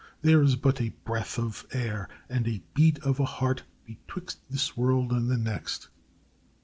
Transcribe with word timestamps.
There 0.23 0.41
is 0.41 0.55
but 0.55 0.81
a 0.81 0.89
breath 1.05 1.37
of 1.37 1.67
air 1.73 2.09
and 2.27 2.47
a 2.47 2.63
beat 2.73 2.97
of 3.03 3.19
a 3.19 3.25
heart 3.25 3.65
betwixt 3.85 4.39
this 4.49 4.75
world 4.75 5.11
and 5.11 5.29
the 5.29 5.37
next. 5.37 5.89